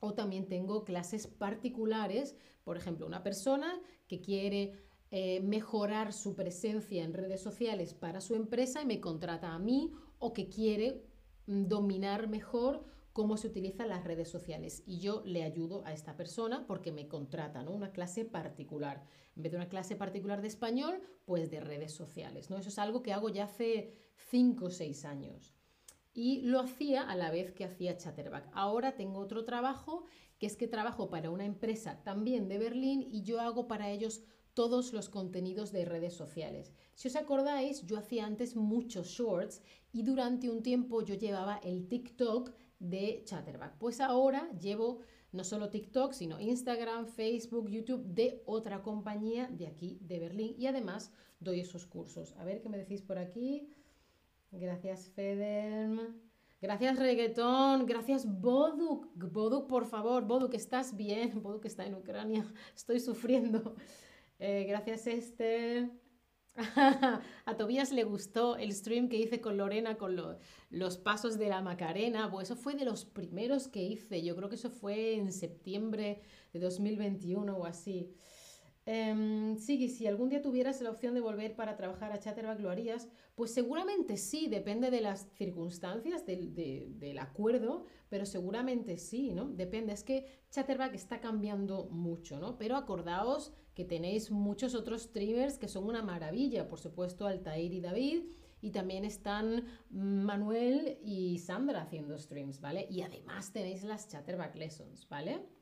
O 0.00 0.14
también 0.14 0.48
tengo 0.48 0.84
clases 0.84 1.26
particulares, 1.26 2.36
por 2.64 2.76
ejemplo, 2.76 3.06
una 3.06 3.22
persona 3.22 3.80
que 4.06 4.20
quiere 4.20 4.72
eh, 5.10 5.40
mejorar 5.40 6.12
su 6.12 6.34
presencia 6.34 7.04
en 7.04 7.14
redes 7.14 7.42
sociales 7.42 7.94
para 7.94 8.20
su 8.20 8.34
empresa 8.34 8.82
y 8.82 8.86
me 8.86 9.00
contrata 9.00 9.52
a 9.52 9.58
mí 9.58 9.92
o 10.18 10.32
que 10.32 10.48
quiere 10.48 11.04
mm, 11.46 11.66
dominar 11.66 12.28
mejor 12.28 12.84
cómo 13.16 13.38
se 13.38 13.46
utilizan 13.46 13.88
las 13.88 14.04
redes 14.04 14.28
sociales 14.28 14.82
y 14.84 14.98
yo 14.98 15.22
le 15.24 15.42
ayudo 15.42 15.82
a 15.86 15.94
esta 15.94 16.18
persona 16.18 16.66
porque 16.66 16.92
me 16.92 17.08
contrata. 17.08 17.62
Una 17.62 17.90
clase 17.90 18.26
particular. 18.26 19.06
En 19.34 19.42
vez 19.42 19.52
de 19.52 19.56
una 19.56 19.70
clase 19.70 19.96
particular 19.96 20.42
de 20.42 20.48
español, 20.48 21.00
pues 21.24 21.50
de 21.50 21.60
redes 21.60 21.92
sociales. 21.92 22.50
Eso 22.50 22.68
es 22.68 22.78
algo 22.78 23.02
que 23.02 23.14
hago 23.14 23.30
ya 23.30 23.44
hace 23.44 23.94
5 24.28 24.66
o 24.66 24.70
6 24.70 25.06
años. 25.06 25.54
Y 26.12 26.42
lo 26.42 26.60
hacía 26.60 27.08
a 27.08 27.16
la 27.16 27.30
vez 27.30 27.52
que 27.52 27.64
hacía 27.64 27.96
Chatterback. 27.96 28.50
Ahora 28.52 28.96
tengo 28.96 29.18
otro 29.18 29.46
trabajo, 29.46 30.04
que 30.38 30.44
es 30.44 30.58
que 30.58 30.68
trabajo 30.68 31.08
para 31.08 31.30
una 31.30 31.46
empresa 31.46 32.02
también 32.04 32.48
de 32.48 32.58
Berlín 32.58 33.08
y 33.10 33.22
yo 33.22 33.40
hago 33.40 33.66
para 33.66 33.88
ellos 33.88 34.24
todos 34.52 34.92
los 34.92 35.08
contenidos 35.08 35.72
de 35.72 35.86
redes 35.86 36.12
sociales. 36.12 36.74
Si 36.94 37.08
os 37.08 37.16
acordáis, 37.16 37.80
yo 37.86 37.96
hacía 37.96 38.26
antes 38.26 38.56
muchos 38.56 39.08
shorts 39.08 39.62
y 39.90 40.02
durante 40.02 40.50
un 40.50 40.62
tiempo 40.62 41.00
yo 41.00 41.14
llevaba 41.14 41.56
el 41.64 41.88
TikTok 41.88 42.52
de 42.78 43.22
Chatterback. 43.24 43.78
Pues 43.78 44.00
ahora 44.00 44.50
llevo 44.58 45.00
no 45.32 45.44
solo 45.44 45.70
TikTok, 45.70 46.12
sino 46.12 46.40
Instagram, 46.40 47.06
Facebook, 47.06 47.68
YouTube 47.68 48.04
de 48.06 48.42
otra 48.46 48.82
compañía 48.82 49.48
de 49.48 49.66
aquí, 49.66 49.98
de 50.00 50.18
Berlín. 50.18 50.54
Y 50.58 50.66
además 50.66 51.12
doy 51.40 51.60
esos 51.60 51.86
cursos. 51.86 52.34
A 52.38 52.44
ver 52.44 52.60
qué 52.60 52.68
me 52.68 52.78
decís 52.78 53.02
por 53.02 53.18
aquí. 53.18 53.68
Gracias, 54.50 55.10
Federm. 55.10 56.26
Gracias 56.62 56.98
reggaetón, 56.98 57.84
gracias 57.84 58.24
Boduk, 58.26 59.14
Boduk 59.14 59.68
por 59.68 59.84
favor, 59.84 60.24
Boduk 60.24 60.54
estás 60.54 60.96
bien, 60.96 61.40
Boduk 61.42 61.66
está 61.66 61.84
en 61.84 61.94
Ucrania, 61.94 62.50
estoy 62.74 62.98
sufriendo. 62.98 63.76
Eh, 64.38 64.64
gracias 64.66 65.06
Esther. 65.06 65.90
A 66.56 67.56
Tobías 67.56 67.92
le 67.92 68.04
gustó 68.04 68.56
el 68.56 68.72
stream 68.72 69.08
que 69.08 69.16
hice 69.16 69.40
con 69.40 69.56
Lorena 69.56 69.96
con 69.96 70.16
los 70.70 70.96
pasos 70.98 71.38
de 71.38 71.48
la 71.48 71.60
Macarena. 71.62 72.30
Pues 72.30 72.50
eso 72.50 72.60
fue 72.60 72.74
de 72.74 72.84
los 72.84 73.04
primeros 73.04 73.68
que 73.68 73.82
hice. 73.82 74.22
Yo 74.22 74.34
creo 74.36 74.48
que 74.48 74.54
eso 74.54 74.70
fue 74.70 75.14
en 75.14 75.32
septiembre 75.32 76.22
de 76.52 76.60
2021 76.60 77.56
o 77.56 77.66
así. 77.66 78.10
Eh, 78.88 79.56
sí, 79.58 79.88
si 79.88 80.06
algún 80.06 80.28
día 80.28 80.40
tuvieras 80.40 80.80
la 80.80 80.90
opción 80.90 81.14
de 81.14 81.20
volver 81.20 81.56
para 81.56 81.76
trabajar 81.76 82.12
a 82.12 82.20
Chatterback, 82.20 82.60
¿lo 82.60 82.70
harías? 82.70 83.08
Pues 83.34 83.52
seguramente 83.52 84.16
sí, 84.16 84.46
depende 84.46 84.92
de 84.92 85.00
las 85.00 85.28
circunstancias 85.34 86.24
del, 86.24 87.18
acuerdo, 87.18 87.84
pero 88.08 88.24
seguramente 88.24 88.96
sí, 88.96 89.32
¿no? 89.32 89.48
Depende, 89.48 89.92
es 89.92 90.04
que 90.04 90.44
Chatterback 90.50 90.94
está 90.94 91.20
cambiando 91.20 91.88
mucho, 91.90 92.38
¿no? 92.38 92.56
Pero 92.58 92.76
acordaos 92.76 93.52
que 93.74 93.84
tenéis 93.84 94.30
muchos 94.30 94.76
otros 94.76 95.02
streamers 95.02 95.58
que 95.58 95.68
son 95.68 95.84
una 95.84 96.02
maravilla, 96.02 96.68
por 96.68 96.78
supuesto 96.78 97.26
Altair 97.26 97.72
y 97.72 97.80
David, 97.80 98.22
y 98.60 98.70
también 98.70 99.04
están 99.04 99.66
Manuel 99.90 100.98
y 101.02 101.38
Sandra 101.38 101.82
haciendo 101.82 102.16
streams, 102.16 102.60
¿vale? 102.60 102.86
Y 102.88 103.02
además 103.02 103.52
tenéis 103.52 103.82
las 103.82 104.08
Chatterback 104.08 104.54
Lessons, 104.54 105.08
¿vale? 105.08 105.55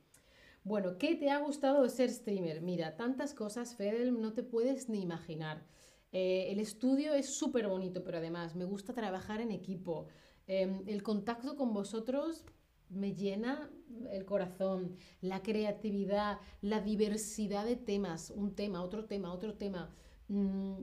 Bueno, 0.65 0.97
¿qué 0.97 1.15
te 1.15 1.31
ha 1.31 1.39
gustado 1.41 1.83
de 1.83 1.91
ser 1.91 2.11
streamer? 2.11 2.63
Mira, 2.63 2.97
tantas 2.97 3.35
cosas, 3.35 3.77
Fedel, 3.77 4.19
no 4.19 4.33
te 4.33 4.43
puedes 4.43 4.89
ni 4.89 5.03
imaginar. 5.03 5.67
Eh, 6.11 6.47
el 6.51 6.59
estudio 6.59 7.13
es 7.13 7.29
súper 7.35 7.69
bonito, 7.69 8.03
pero 8.03 8.17
además 8.17 8.57
me 8.57 8.65
gusta 8.65 8.95
trabajar 8.95 9.43
en 9.43 9.51
equipo. 9.51 10.07
Em, 10.47 10.83
el 10.87 11.03
contacto 11.03 11.57
con 11.57 11.75
vosotros 11.75 12.47
me 12.89 13.15
llena 13.15 13.71
el 14.11 14.25
corazón, 14.25 14.97
la 15.21 15.43
creatividad, 15.43 16.39
la 16.63 16.81
diversidad 16.81 17.67
de 17.67 17.77
temas, 17.77 18.31
un 18.31 18.55
tema, 18.55 18.83
otro 18.83 19.05
tema, 19.05 19.35
otro 19.35 19.55
tema. 19.57 19.95
Mm, 20.29 20.81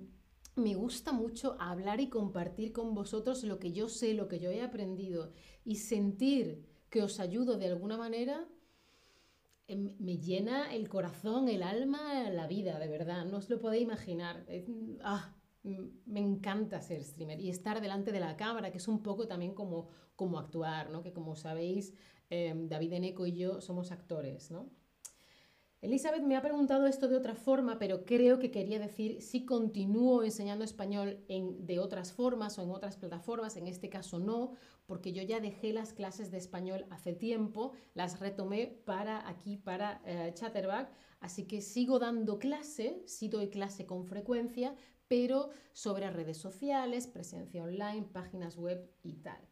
me 0.57 0.75
gusta 0.75 1.11
mucho 1.11 1.55
hablar 1.59 2.01
y 2.01 2.09
compartir 2.09 2.71
con 2.71 2.93
vosotros 2.93 3.43
lo 3.43 3.57
que 3.57 3.71
yo 3.71 3.89
sé, 3.89 4.13
lo 4.13 4.27
que 4.27 4.39
yo 4.39 4.51
he 4.51 4.61
aprendido 4.61 5.31
y 5.65 5.77
sentir 5.77 6.67
que 6.91 7.01
os 7.01 7.19
ayudo 7.19 7.57
de 7.57 7.67
alguna 7.67 7.97
manera 7.97 8.47
me 9.75 10.17
llena 10.17 10.73
el 10.73 10.89
corazón, 10.89 11.47
el 11.49 11.63
alma, 11.63 12.29
la 12.29 12.47
vida, 12.47 12.79
de 12.79 12.87
verdad. 12.87 13.25
No 13.25 13.37
os 13.37 13.49
lo 13.49 13.59
podéis 13.59 13.83
imaginar. 13.83 14.45
Ah, 15.03 15.33
me 15.63 16.19
encanta 16.19 16.81
ser 16.81 17.03
streamer 17.03 17.39
y 17.39 17.49
estar 17.49 17.81
delante 17.81 18.11
de 18.11 18.19
la 18.19 18.35
cámara, 18.35 18.71
que 18.71 18.77
es 18.77 18.87
un 18.87 19.03
poco 19.03 19.27
también 19.27 19.53
como, 19.53 19.89
como 20.15 20.39
actuar, 20.39 20.89
¿no? 20.89 21.03
Que 21.03 21.13
como 21.13 21.35
sabéis, 21.35 21.93
em, 22.29 22.67
David 22.67 22.93
Eneco 22.93 23.25
y 23.25 23.33
yo 23.33 23.61
somos 23.61 23.91
actores, 23.91 24.51
¿no? 24.51 24.69
Elizabeth 25.81 26.21
me 26.21 26.35
ha 26.35 26.43
preguntado 26.43 26.85
esto 26.85 27.07
de 27.07 27.17
otra 27.17 27.33
forma, 27.33 27.79
pero 27.79 28.05
creo 28.05 28.38
que 28.38 28.51
quería 28.51 28.77
decir 28.77 29.19
si 29.19 29.45
continúo 29.45 30.23
enseñando 30.23 30.63
español 30.63 31.25
en, 31.27 31.65
de 31.65 31.79
otras 31.79 32.13
formas 32.13 32.59
o 32.59 32.61
en 32.61 32.69
otras 32.69 32.97
plataformas. 32.97 33.57
En 33.57 33.65
este 33.65 33.89
caso 33.89 34.19
no, 34.19 34.51
porque 34.85 35.11
yo 35.11 35.23
ya 35.23 35.39
dejé 35.39 35.73
las 35.73 35.93
clases 35.93 36.29
de 36.29 36.38
español 36.38 36.85
hace 36.91 37.13
tiempo, 37.13 37.71
las 37.95 38.19
retomé 38.19 38.67
para 38.67 39.27
aquí, 39.27 39.57
para 39.57 40.03
eh, 40.05 40.31
Chatterback, 40.35 40.91
así 41.19 41.47
que 41.47 41.61
sigo 41.61 41.97
dando 41.97 42.38
clase, 42.38 43.01
sí 43.07 43.27
doy 43.27 43.50
clase 43.50 43.88
con 43.88 44.05
frecuencia, 44.05 44.75
pero 45.07 45.50
sobre 45.73 46.11
redes 46.11 46.38
sociales, 46.38 47.07
presencia 47.07 47.63
online, 47.63 48.03
páginas 48.03 48.55
web 48.55 48.88
y 49.01 49.15
tal. 49.15 49.50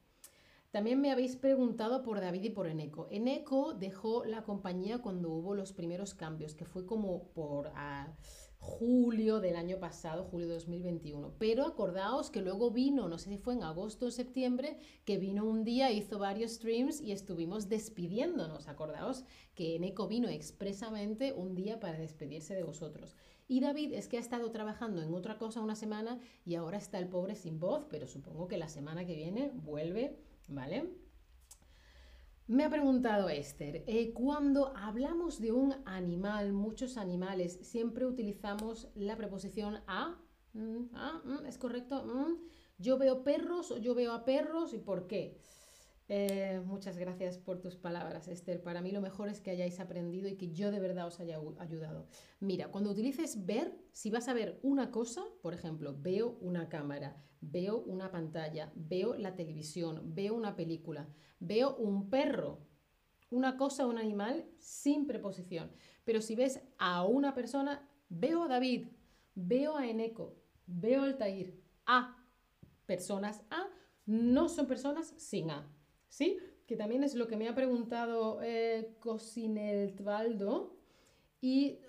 También 0.71 1.01
me 1.01 1.11
habéis 1.11 1.35
preguntado 1.35 2.03
por 2.03 2.21
David 2.21 2.43
y 2.43 2.49
por 2.51 2.67
Eneco. 2.67 3.07
Eneco 3.09 3.73
dejó 3.73 4.23
la 4.25 4.43
compañía 4.43 4.99
cuando 4.99 5.31
hubo 5.31 5.55
los 5.55 5.73
primeros 5.73 6.13
cambios, 6.13 6.53
que 6.53 6.65
fue 6.65 6.85
como 6.85 7.29
por 7.33 7.71
ah, 7.73 8.13
julio 8.59 9.39
del 9.39 9.55
año 9.55 9.79
pasado, 9.79 10.25
julio 10.25 10.47
de 10.47 10.53
2021. 10.53 11.33
Pero 11.39 11.65
acordaos 11.65 12.29
que 12.29 12.43
luego 12.43 12.69
vino, 12.69 13.09
no 13.09 13.17
sé 13.17 13.31
si 13.31 13.37
fue 13.39 13.55
en 13.55 13.63
agosto 13.63 14.05
o 14.05 14.11
septiembre, 14.11 14.77
que 15.05 15.17
vino 15.17 15.43
un 15.43 15.63
día, 15.63 15.91
hizo 15.91 16.19
varios 16.19 16.51
streams 16.51 17.01
y 17.01 17.13
estuvimos 17.13 17.67
despidiéndonos. 17.67 18.67
Acordaos 18.67 19.25
que 19.55 19.75
Eneco 19.75 20.07
vino 20.07 20.29
expresamente 20.29 21.33
un 21.33 21.55
día 21.55 21.79
para 21.79 21.97
despedirse 21.97 22.53
de 22.53 22.63
vosotros. 22.63 23.15
Y 23.47 23.61
David 23.61 23.93
es 23.93 24.07
que 24.07 24.17
ha 24.17 24.19
estado 24.19 24.51
trabajando 24.51 25.01
en 25.01 25.15
otra 25.15 25.39
cosa 25.39 25.61
una 25.61 25.75
semana 25.75 26.19
y 26.45 26.53
ahora 26.53 26.77
está 26.77 26.99
el 26.99 27.07
pobre 27.07 27.35
sin 27.35 27.59
voz, 27.59 27.87
pero 27.89 28.05
supongo 28.05 28.47
que 28.47 28.59
la 28.59 28.69
semana 28.69 29.07
que 29.07 29.15
viene 29.15 29.49
vuelve 29.55 30.28
¿vale? 30.49 30.99
Me 32.47 32.63
ha 32.63 32.69
preguntado 32.69 33.29
Esther, 33.29 33.83
eh, 33.85 34.11
cuando 34.11 34.75
hablamos 34.75 35.39
de 35.39 35.51
un 35.51 35.75
animal, 35.85 36.51
muchos 36.51 36.97
animales, 36.97 37.59
siempre 37.61 38.07
utilizamos 38.07 38.89
la 38.95 39.15
preposición 39.15 39.81
a. 39.85 40.19
Mm, 40.53 40.89
mm, 40.89 41.45
¿Es 41.45 41.59
correcto? 41.59 42.03
Mm. 42.05 42.37
Yo 42.79 42.97
veo 42.97 43.23
perros 43.23 43.69
o 43.69 43.77
yo 43.77 43.93
veo 43.93 44.13
a 44.13 44.25
perros 44.25 44.73
y 44.73 44.79
por 44.79 45.05
qué. 45.05 45.37
Eh, 46.11 46.59
muchas 46.65 46.97
gracias 46.97 47.37
por 47.37 47.61
tus 47.61 47.75
palabras, 47.75 48.27
Esther. 48.27 48.63
Para 48.63 48.81
mí 48.81 48.91
lo 48.91 48.99
mejor 48.99 49.29
es 49.29 49.41
que 49.41 49.51
hayáis 49.51 49.79
aprendido 49.79 50.27
y 50.27 50.37
que 50.37 50.51
yo 50.51 50.71
de 50.71 50.79
verdad 50.79 51.05
os 51.05 51.19
haya 51.19 51.39
ayudado. 51.59 52.07
Mira, 52.39 52.69
cuando 52.71 52.89
utilices 52.89 53.45
ver, 53.45 53.77
si 53.91 54.09
vas 54.09 54.27
a 54.27 54.33
ver 54.33 54.59
una 54.63 54.89
cosa, 54.89 55.23
por 55.43 55.53
ejemplo, 55.53 55.95
veo 55.95 56.39
una 56.41 56.67
cámara, 56.67 57.23
veo 57.41 57.77
una 57.81 58.09
pantalla, 58.09 58.71
veo 58.75 59.13
la 59.13 59.35
televisión, 59.35 60.15
veo 60.15 60.33
una 60.33 60.55
película, 60.55 61.07
veo 61.39 61.75
un 61.77 62.09
perro, 62.09 62.65
una 63.29 63.55
cosa, 63.55 63.85
un 63.85 63.99
animal, 63.99 64.49
sin 64.57 65.05
preposición. 65.05 65.71
Pero 66.05 66.21
si 66.21 66.35
ves 66.35 66.59
a 66.79 67.05
una 67.05 67.35
persona, 67.35 67.87
veo 68.09 68.41
a 68.41 68.47
David, 68.47 68.87
veo 69.35 69.77
a 69.77 69.87
Eneco, 69.87 70.41
veo 70.65 71.03
a 71.03 71.05
Altair, 71.05 71.61
a 71.85 72.17
personas 72.87 73.43
a, 73.51 73.67
no 74.07 74.49
son 74.49 74.65
personas 74.65 75.13
sin 75.17 75.51
a. 75.51 75.71
¿sí? 76.09 76.37
Que 76.67 76.75
también 76.75 77.03
es 77.03 77.15
lo 77.15 77.27
que 77.27 77.37
me 77.37 77.47
ha 77.47 77.55
preguntado 77.55 78.41
eh. 78.43 78.95
Y 81.41 81.79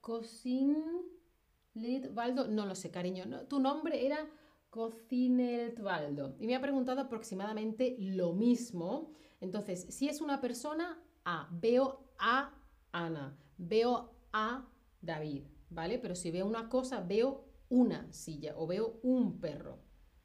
Cosineltvaldo, 0.00 2.48
no 2.48 2.66
lo 2.66 2.74
sé, 2.74 2.90
cariño, 2.90 3.24
tu 3.48 3.58
nombre 3.58 4.04
era 4.04 4.28
Cosineltvaldo. 4.70 6.36
Y 6.38 6.46
me 6.46 6.54
ha 6.54 6.60
preguntado 6.60 7.00
aproximadamente 7.00 7.96
lo 7.98 8.34
mismo. 8.34 9.10
Entonces, 9.40 9.86
si 9.88 10.08
es 10.08 10.20
una 10.20 10.40
persona, 10.40 11.02
A, 11.24 11.48
veo 11.52 12.04
a 12.18 12.54
Ana, 12.92 13.38
veo 13.56 14.14
a 14.32 14.68
David, 15.00 15.44
¿vale? 15.70 15.98
Pero 15.98 16.14
si 16.14 16.30
veo 16.30 16.46
una 16.46 16.68
cosa, 16.68 17.00
veo 17.00 17.44
una 17.68 18.12
silla 18.12 18.54
o 18.56 18.66
veo 18.66 18.98
un 19.02 19.40
perro, 19.40 19.78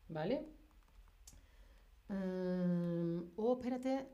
¿vale? 0.07 0.47
Oh, 3.35 3.53
espérate. 3.53 4.07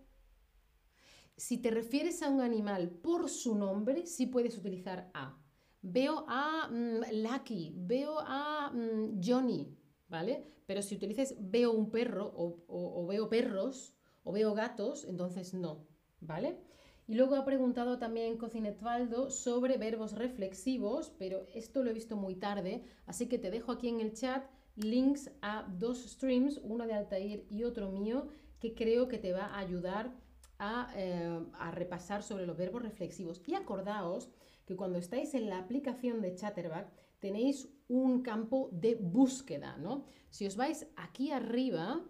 Si 1.38 1.58
te 1.58 1.72
refieres 1.72 2.22
a 2.22 2.30
un 2.30 2.42
animal 2.42 2.90
por 2.90 3.30
su 3.30 3.56
nombre, 3.56 4.06
sí 4.06 4.26
puedes 4.26 4.58
utilizar 4.58 5.10
a. 5.14 5.42
Veo 5.82 6.26
a 6.28 6.68
mm, 6.70 7.24
Lucky, 7.24 7.74
veo 7.78 8.20
a 8.20 8.72
mm, 8.72 9.22
Johnny, 9.24 9.78
¿vale? 10.10 10.46
Pero 10.66 10.82
si 10.82 10.96
utilices 10.96 11.36
veo 11.40 11.72
un 11.72 11.90
perro 11.90 12.34
o, 12.36 13.08
veo 13.08 13.30
perros 13.30 13.96
o 14.24 14.34
veo 14.34 14.54
gatos, 14.54 15.06
entonces 15.06 15.54
no, 15.54 15.88
¿vale? 16.20 16.60
Y 17.08 17.16
luego 17.16 17.36
ha 17.36 17.46
preguntado 17.46 17.98
también 17.98 18.38
Cocinetvaldo 18.38 19.32
sobre 19.32 19.78
verbos 19.78 20.12
reflexivos, 20.12 21.12
pero 21.18 21.46
esto 21.56 21.82
lo 21.82 21.90
he 21.90 21.94
visto 21.94 22.18
muy 22.18 22.36
tarde, 22.36 22.84
así 23.06 23.28
que 23.28 23.40
te 23.40 23.50
dejo 23.50 23.72
aquí 23.72 23.88
en 23.88 24.02
el 24.02 24.14
chat 24.14 24.44
links 24.76 25.32
a 25.42 25.68
dos 25.78 26.04
streams, 26.04 26.60
uno 26.64 26.86
de 26.86 26.94
Altair 26.94 27.46
y 27.50 27.64
otro 27.64 27.92
mío, 27.92 28.28
que 28.60 28.74
creo 28.74 29.08
que 29.08 29.18
te 29.18 29.34
va 29.34 29.46
a 29.46 29.60
ayudar 29.60 30.14
a, 30.58 30.92
eh, 30.96 31.46
a, 31.54 31.72
repasar 31.72 32.24
sobre 32.24 32.46
los 32.46 32.58
verbos 32.58 32.82
reflexivos. 32.82 33.42
Y 33.48 33.56
acordaos 33.56 34.30
que 34.66 34.76
cuando 34.76 35.00
estáis 35.00 35.34
en 35.34 35.50
la 35.50 35.60
aplicación 35.60 36.22
de 36.22 36.36
Chatterback 36.36 36.92
tenéis 37.20 37.70
un 37.88 38.22
campo 38.22 38.70
de 38.72 38.96
búsqueda, 38.96 39.78
¿no? 39.78 40.06
Si 40.30 40.46
os 40.46 40.56
vais 40.56 40.88
aquí 40.96 41.32
arriba, 41.32 42.06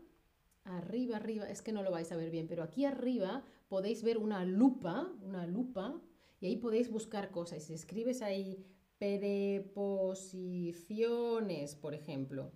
arriba, 0.65 1.17
arriba, 1.17 1.49
es 1.49 1.61
que 1.61 1.71
no 1.71 1.83
lo 1.83 1.91
vais 1.91 2.11
a 2.11 2.17
ver 2.17 2.31
bien, 2.31 2.47
pero 2.47 2.63
aquí 2.63 2.85
arriba 2.85 3.43
podéis 3.69 4.03
ver 4.03 4.17
una 4.17 4.43
lupa, 4.45 5.11
una 5.21 5.47
lupa, 5.47 6.01
y 6.41 6.47
ahí 6.47 6.57
podéis 6.57 6.89
buscar 6.89 7.31
cosas. 7.31 7.63
Si 7.63 7.73
escribes 7.73 8.21
ahí 8.21 8.65
preposiciones, 8.99 11.75
por 11.75 11.95
ejemplo, 11.95 12.51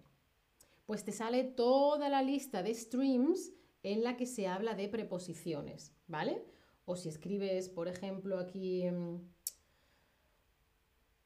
pues 0.85 1.03
te 1.03 1.11
sale 1.11 1.43
toda 1.45 2.09
la 2.09 2.21
lista 2.21 2.61
de 2.61 2.75
streams 2.75 3.53
en 3.81 4.03
la 4.03 4.17
que 4.17 4.25
se 4.25 4.47
habla 4.47 4.73
de 4.75 4.89
preposiciones, 4.89 5.95
¿vale? 6.07 6.43
O 6.85 6.97
si 6.97 7.09
escribes, 7.09 7.69
por 7.69 7.87
ejemplo, 7.87 8.37
aquí 8.37 8.83
mm, 8.83 9.21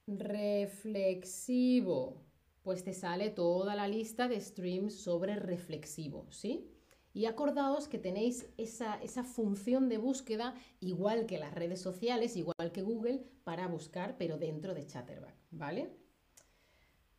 reflexivo, 0.08 2.24
pues 2.62 2.84
te 2.84 2.94
sale 2.94 3.32
toda 3.32 3.76
la 3.76 3.88
lista 3.88 4.28
de 4.28 4.40
streams 4.40 4.94
sobre 4.96 5.36
reflexivo, 5.36 6.28
¿sí? 6.32 6.70
Y 7.18 7.26
acordaos 7.26 7.88
que 7.88 7.98
tenéis 7.98 8.48
esa, 8.58 9.02
esa 9.02 9.24
función 9.24 9.90
de 9.90 9.98
búsqueda, 9.98 10.54
igual 10.80 11.26
que 11.26 11.40
las 11.40 11.52
redes 11.52 11.82
sociales, 11.82 12.36
igual 12.36 12.72
que 12.72 12.84
Google, 12.84 13.24
para 13.44 13.68
buscar, 13.68 14.18
pero 14.20 14.38
dentro 14.38 14.76
de 14.76 14.86
Chatterback, 14.86 15.34
¿vale? 15.50 15.90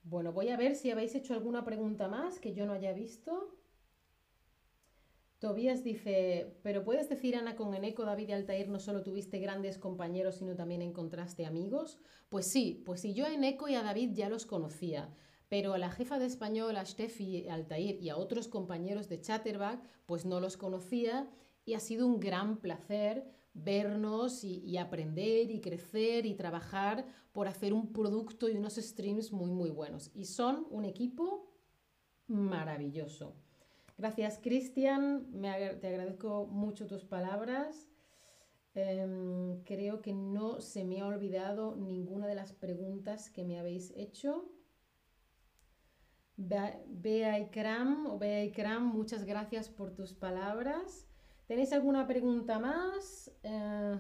Bueno, 0.04 0.32
voy 0.32 0.50
a 0.50 0.56
ver 0.56 0.76
si 0.76 0.92
habéis 0.92 1.16
hecho 1.16 1.34
alguna 1.34 1.64
pregunta 1.64 2.06
más 2.06 2.38
que 2.38 2.54
yo 2.54 2.64
no 2.64 2.74
haya 2.74 2.92
visto. 2.92 3.58
Tobías 5.40 5.82
dice, 5.82 6.60
pero 6.62 6.84
puedes 6.84 7.08
decir, 7.08 7.34
Ana, 7.34 7.56
con 7.56 7.74
Eneco, 7.74 8.04
David 8.04 8.28
y 8.28 8.32
Altair 8.34 8.68
no 8.68 8.78
solo 8.78 9.02
tuviste 9.02 9.40
grandes 9.40 9.78
compañeros, 9.78 10.36
sino 10.36 10.54
también 10.54 10.80
encontraste 10.80 11.44
amigos. 11.44 11.98
Pues 12.28 12.46
sí, 12.46 12.84
pues 12.86 13.00
sí, 13.00 13.14
yo 13.14 13.26
a 13.26 13.34
Eneco 13.34 13.66
y 13.66 13.74
a 13.74 13.82
David 13.82 14.10
ya 14.12 14.28
los 14.28 14.46
conocía, 14.46 15.12
pero 15.48 15.72
a 15.72 15.78
la 15.78 15.90
jefa 15.90 16.18
de 16.18 16.26
español, 16.26 16.76
a 16.76 16.84
Steffi, 16.84 17.48
Altair 17.48 18.00
y 18.02 18.10
a 18.10 18.16
otros 18.16 18.48
compañeros 18.48 19.08
de 19.08 19.20
Chatterback, 19.20 19.80
pues 20.06 20.24
no 20.24 20.40
los 20.40 20.56
conocía 20.56 21.28
y 21.64 21.74
ha 21.74 21.80
sido 21.80 22.06
un 22.06 22.20
gran 22.20 22.58
placer 22.58 23.26
vernos 23.54 24.44
y, 24.44 24.76
aprender 24.76 25.50
y 25.50 25.60
crecer 25.60 26.26
y 26.26 26.34
trabajar 26.34 27.04
por 27.32 27.48
hacer 27.48 27.72
un 27.72 27.92
producto 27.92 28.48
y 28.48 28.56
unos 28.56 28.76
streams 28.76 29.32
muy, 29.32 29.50
muy 29.50 29.70
buenos. 29.70 30.10
Y 30.14 30.26
son 30.26 30.66
un 30.70 30.84
equipo 30.84 31.50
maravilloso. 32.26 33.34
Gracias, 33.96 34.38
Cristian. 34.38 35.30
te 35.80 35.88
agradezco 35.88 36.46
mucho 36.46 36.86
tus 36.86 37.04
palabras. 37.04 37.88
Em, 38.74 39.60
creo 39.64 40.00
que 40.02 40.12
no 40.12 40.60
se 40.60 40.84
me 40.84 41.00
ha 41.00 41.06
olvidado 41.06 41.74
ninguna 41.74 42.28
de 42.28 42.36
las 42.36 42.52
preguntas 42.52 43.28
que 43.28 43.42
me 43.44 43.58
habéis 43.58 43.92
hecho. 43.96 44.52
Bea 46.38 47.38
Ikram 47.40 48.06
o 48.06 48.18
Bea 48.18 48.44
Ikram, 48.44 48.84
muchas 48.86 49.24
gracias 49.24 49.68
por 49.68 49.90
tus 49.94 50.12
palabras. 50.14 51.06
¿Tenéis 51.46 51.72
alguna 51.72 52.06
pregunta 52.06 52.58
más? 52.58 53.30
Eh, 53.42 53.96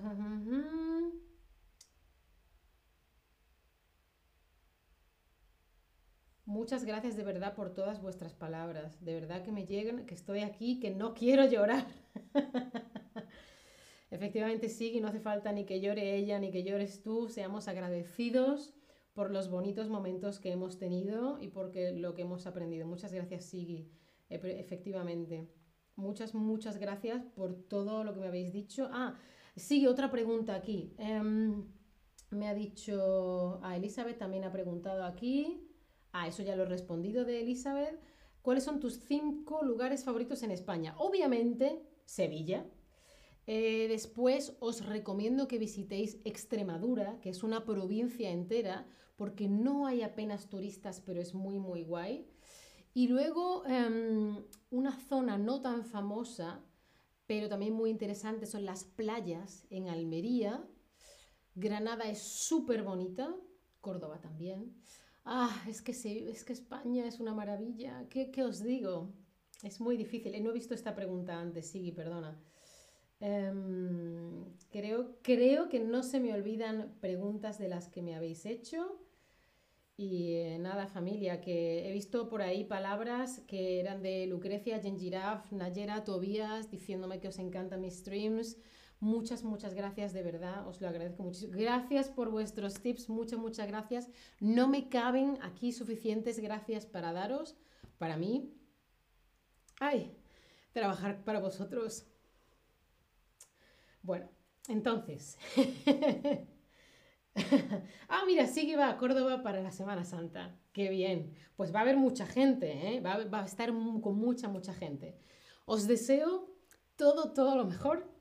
Muchas 6.46 6.84
gracias 6.84 7.16
de 7.16 7.24
verdad 7.24 7.54
por 7.54 7.74
todas 7.74 8.00
vuestras 8.00 8.32
palabras. 8.34 9.04
De 9.04 9.14
verdad 9.14 9.42
que 9.44 9.52
me 9.52 9.66
llegan, 9.66 10.06
que 10.06 10.14
estoy 10.14 10.40
aquí, 10.40 10.80
que 10.80 10.90
no 10.90 11.14
quiero 11.14 11.44
llorar. 11.46 11.86
Efectivamente 14.10 14.68
sí, 14.68 14.92
y 14.94 15.00
no 15.00 15.08
hace 15.08 15.20
falta 15.20 15.52
ni 15.52 15.64
que 15.64 15.80
llore 15.80 16.16
ella 16.16 16.38
ni 16.38 16.50
que 16.50 16.64
llores 16.64 17.02
tú. 17.02 17.28
Seamos 17.28 17.68
agradecidos 17.68 18.74
por 19.18 19.32
los 19.32 19.50
bonitos 19.50 19.88
momentos 19.88 20.38
que 20.38 20.52
hemos 20.52 20.78
tenido 20.78 21.40
y 21.40 21.48
por 21.48 21.74
lo 21.74 22.14
que 22.14 22.22
hemos 22.22 22.46
aprendido. 22.46 22.86
Muchas 22.86 23.12
gracias, 23.12 23.46
Sigui. 23.46 23.90
Efectivamente. 24.28 25.48
Muchas, 25.96 26.36
muchas 26.36 26.78
gracias 26.78 27.24
por 27.34 27.52
todo 27.64 28.04
lo 28.04 28.14
que 28.14 28.20
me 28.20 28.28
habéis 28.28 28.52
dicho. 28.52 28.88
Ah, 28.92 29.16
sí, 29.56 29.88
otra 29.88 30.08
pregunta 30.08 30.54
aquí. 30.54 30.94
Em, 30.98 31.64
me 32.30 32.46
ha 32.46 32.54
dicho, 32.54 33.58
a 33.60 33.76
Elizabeth 33.76 34.18
también 34.18 34.44
ha 34.44 34.52
preguntado 34.52 35.02
aquí. 35.02 35.68
Ah, 36.12 36.28
eso 36.28 36.44
ya 36.44 36.54
lo 36.54 36.62
he 36.62 36.66
respondido 36.66 37.24
de 37.24 37.40
Elizabeth. 37.40 37.98
¿Cuáles 38.40 38.62
son 38.62 38.78
tus 38.78 39.00
cinco 39.00 39.64
lugares 39.64 40.04
favoritos 40.04 40.44
en 40.44 40.52
España? 40.52 40.94
Obviamente, 40.96 41.82
Sevilla. 42.04 42.64
Eh, 43.48 43.86
después 43.88 44.56
os 44.60 44.86
recomiendo 44.86 45.48
que 45.48 45.58
visitéis 45.58 46.20
Extremadura, 46.24 47.18
que 47.20 47.30
es 47.30 47.42
una 47.42 47.64
provincia 47.64 48.30
entera, 48.30 48.86
porque 49.18 49.48
no 49.48 49.86
hay 49.86 50.02
apenas 50.02 50.48
turistas, 50.48 51.02
pero 51.04 51.20
es 51.20 51.34
muy, 51.34 51.58
muy 51.58 51.82
guay. 51.82 52.24
Y 52.94 53.08
luego 53.08 53.66
em, 53.66 54.44
una 54.70 54.92
zona 54.92 55.36
no 55.36 55.60
tan 55.60 55.84
famosa, 55.84 56.64
pero 57.26 57.48
también 57.48 57.74
muy 57.74 57.90
interesante, 57.90 58.46
son 58.46 58.64
las 58.64 58.84
playas 58.84 59.66
en 59.70 59.88
Almería. 59.88 60.64
Granada 61.56 62.04
es 62.04 62.20
súper 62.22 62.84
bonita, 62.84 63.34
Córdoba 63.80 64.20
también. 64.20 64.72
Ah, 65.24 65.64
es 65.68 65.82
que 65.82 65.94
sí, 65.94 66.26
es 66.30 66.44
que 66.44 66.52
España 66.52 67.04
es 67.04 67.18
una 67.18 67.34
maravilla. 67.34 68.06
¿Qué, 68.08 68.32
os 68.44 68.62
digo? 68.62 69.12
Es 69.64 69.80
muy 69.80 69.96
difícil. 69.96 70.40
No 70.42 70.50
he 70.50 70.54
visto 70.54 70.74
esta 70.74 70.94
pregunta 70.94 71.38
antes, 71.38 71.66
Sigui, 71.66 71.90
perdona. 71.90 72.40
Em, 73.20 74.44
creo, 74.70 75.18
creo 75.22 75.68
que 75.68 75.80
no 75.80 76.04
se 76.04 76.20
me 76.20 76.32
olvidan 76.32 76.94
preguntas 77.00 77.58
de 77.58 77.68
las 77.68 77.88
que 77.88 78.00
me 78.00 78.14
habéis 78.14 78.46
hecho. 78.46 79.07
Y 80.00 80.56
nada, 80.60 80.86
familia, 80.86 81.40
que 81.40 81.88
he 81.88 81.92
visto 81.92 82.28
por 82.28 82.40
ahí 82.40 82.62
palabras 82.62 83.40
que 83.48 83.80
eran 83.80 84.00
de 84.00 84.28
Lucrecia, 84.28 84.80
Gengiraf, 84.80 85.50
Nayera, 85.50 86.04
Tobías, 86.04 86.70
diciéndome 86.70 87.18
que 87.18 87.26
os 87.26 87.38
encantan 87.40 87.80
mis 87.80 87.98
streams. 87.98 88.56
Muchas, 89.00 89.42
muchas 89.42 89.74
gracias, 89.74 90.12
de 90.12 90.22
verdad, 90.22 90.68
os 90.68 90.80
lo 90.80 90.86
agradezco 90.86 91.24
muchísimo. 91.24 91.52
Gracias 91.56 92.08
por 92.10 92.30
vuestros 92.30 92.80
tips, 92.80 93.08
muchas, 93.08 93.40
muchas 93.40 93.66
gracias. 93.66 94.08
No 94.38 94.68
me 94.68 94.88
caben 94.88 95.36
aquí 95.42 95.72
suficientes 95.72 96.38
gracias 96.38 96.86
para 96.86 97.12
daros, 97.12 97.56
para 97.98 98.16
mí. 98.16 98.54
Ay, 99.80 100.16
trabajar 100.72 101.24
para 101.24 101.40
vosotros. 101.40 102.06
Bueno, 104.04 104.28
entonces. 104.68 105.36
ah, 108.08 108.22
mira, 108.26 108.46
sí 108.46 108.66
que 108.66 108.76
va 108.76 108.88
a 108.90 108.96
Córdoba 108.96 109.42
para 109.42 109.60
la 109.60 109.70
Semana 109.70 110.04
Santa. 110.04 110.56
Qué 110.72 110.88
bien. 110.90 111.34
Pues 111.56 111.74
va 111.74 111.80
a 111.80 111.82
haber 111.82 111.96
mucha 111.96 112.26
gente, 112.26 112.96
¿eh? 112.96 113.00
va, 113.00 113.24
va 113.24 113.42
a 113.42 113.44
estar 113.44 113.70
con 113.70 114.16
mucha, 114.16 114.48
mucha 114.48 114.74
gente. 114.74 115.16
Os 115.64 115.86
deseo 115.86 116.50
todo, 116.96 117.32
todo 117.32 117.56
lo 117.56 117.64
mejor 117.64 118.18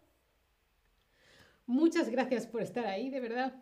Muchas 1.67 2.09
gracias 2.09 2.47
por 2.47 2.61
estar 2.61 2.85
ahí, 2.85 3.09
de 3.09 3.19
verdad. 3.19 3.61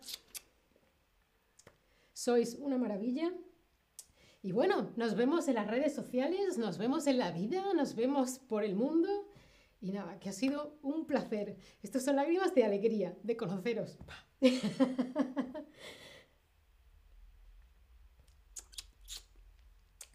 Sois 2.14 2.54
una 2.60 2.78
maravilla. 2.78 3.34
Y 4.44 4.52
bueno, 4.52 4.92
nos 4.96 5.16
vemos 5.16 5.48
en 5.48 5.56
las 5.56 5.66
redes 5.66 5.96
sociales, 5.96 6.60
nos 6.60 6.78
vemos 6.78 7.08
en 7.08 7.18
la 7.18 7.32
vida, 7.32 7.74
nos 7.74 7.96
vemos 7.96 8.38
por 8.38 8.64
el 8.64 8.76
mundo. 8.76 9.25
Y 9.82 9.92
nada, 9.92 10.20
que 10.20 10.30
ha 10.30 10.34
sido 10.34 10.78
un 10.82 11.06
placer. 11.06 11.58
Estas 11.82 12.04
son 12.06 12.16
lágrimas 12.16 12.56
de 12.56 12.64
alegría, 12.64 13.18
de 13.24 13.38
conoceros. 13.38 13.98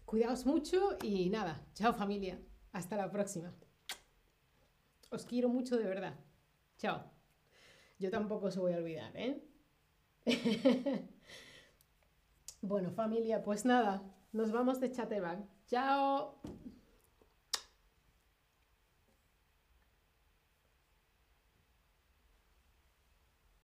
Cuidaos 0.05 0.45
mucho 0.45 0.97
y 1.01 1.29
nada, 1.29 1.65
chao 1.73 1.93
familia. 1.93 2.37
Hasta 2.73 2.97
la 2.97 3.09
próxima. 3.09 3.53
Os 5.09 5.25
quiero 5.25 5.47
mucho 5.49 5.77
de 5.77 5.85
verdad. 5.85 6.19
Chao. 6.77 7.11
Yo 7.99 8.09
tampoco 8.09 8.49
se 8.49 8.59
voy 8.59 8.73
a 8.73 8.77
olvidar, 8.77 9.15
¿eh? 9.15 9.41
bueno, 12.61 12.91
familia, 12.91 13.43
pues 13.43 13.63
nada, 13.65 14.03
nos 14.31 14.51
vamos 14.51 14.79
de 14.79 14.91
Chatterback. 14.91 15.39
¡Chao! 15.67 16.41